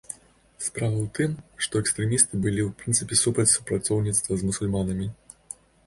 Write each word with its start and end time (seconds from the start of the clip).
Справа 0.67 0.97
ў 1.01 1.07
тым, 1.17 1.35
што 1.67 1.73
экстрэмісты 1.85 2.41
былі 2.47 2.61
ў 2.67 2.75
прынцыпе 2.83 3.21
супраць 3.23 3.49
супрацоўніцтва 3.57 4.31
з 4.43 4.53
мусульманамі. 4.53 5.07